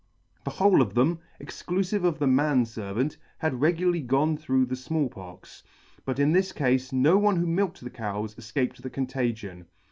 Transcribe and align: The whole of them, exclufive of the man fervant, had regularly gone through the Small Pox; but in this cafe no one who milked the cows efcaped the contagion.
The 0.45 0.49
whole 0.49 0.81
of 0.81 0.95
them, 0.95 1.19
exclufive 1.39 2.03
of 2.03 2.17
the 2.17 2.25
man 2.25 2.65
fervant, 2.65 3.17
had 3.37 3.61
regularly 3.61 4.01
gone 4.01 4.35
through 4.35 4.65
the 4.65 4.75
Small 4.75 5.09
Pox; 5.09 5.61
but 6.05 6.17
in 6.17 6.31
this 6.31 6.51
cafe 6.51 6.79
no 6.91 7.19
one 7.19 7.35
who 7.35 7.45
milked 7.45 7.81
the 7.81 7.91
cows 7.91 8.33
efcaped 8.33 8.77
the 8.81 8.89
contagion. 8.89 9.67